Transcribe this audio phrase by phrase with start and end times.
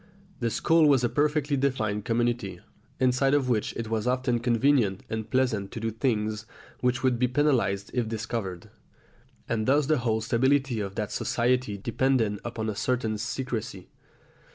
[0.39, 2.59] The school was a perfectly definite community,
[2.99, 6.47] inside of which it was often convenient and pleasant to do things
[6.79, 8.71] which would be penalised if discovered;
[9.47, 13.89] and thus the whole stability of that society depended upon a certain secrecy.